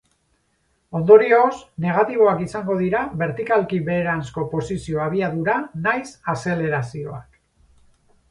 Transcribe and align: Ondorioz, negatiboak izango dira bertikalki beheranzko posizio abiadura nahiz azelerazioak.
Ondorioz, 0.99 1.57
negatiboak 1.83 2.39
izango 2.45 2.77
dira 2.79 3.01
bertikalki 3.19 3.79
beheranzko 3.89 4.45
posizio 4.55 5.03
abiadura 5.05 5.57
nahiz 5.83 6.07
azelerazioak. 6.35 7.37